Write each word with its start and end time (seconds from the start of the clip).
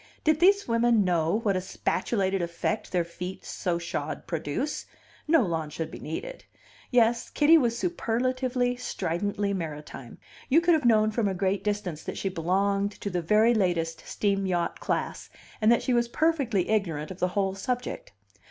Did 0.23 0.39
these 0.39 0.67
women 0.67 1.03
know 1.05 1.41
what 1.43 1.55
a 1.55 1.61
spatulated 1.61 2.41
effect 2.41 2.91
their 2.91 3.03
feet 3.03 3.45
so 3.45 3.77
shod 3.77 4.25
produce, 4.25 4.87
no 5.27 5.43
law 5.43 5.67
would 5.77 5.91
be 5.91 5.99
needed. 5.99 6.43
Yes, 6.89 7.29
Kitty 7.29 7.55
was 7.55 7.77
superlatively, 7.77 8.75
stridently 8.77 9.53
maritime; 9.53 10.17
you 10.49 10.59
could 10.59 10.73
have 10.73 10.85
known 10.85 11.11
from 11.11 11.27
a 11.27 11.35
great 11.35 11.63
distance 11.63 12.01
that 12.05 12.17
she 12.17 12.29
belonged 12.29 12.93
to 12.93 13.11
the 13.11 13.21
very 13.21 13.53
latest 13.53 13.99
steam 14.07 14.47
yacht 14.47 14.79
class, 14.79 15.29
and 15.61 15.71
that 15.71 15.83
she 15.83 15.93
was 15.93 16.07
perfectly 16.07 16.69
ignorant 16.71 17.11
of 17.11 17.19
the 17.19 17.27
whole 17.37 17.53
subject. 17.53 18.11